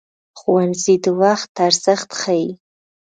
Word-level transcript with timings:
ښوونځی 0.39 0.95
د 1.03 1.05
وخت 1.21 1.51
ارزښت 1.67 2.09
ښيي 2.21 2.49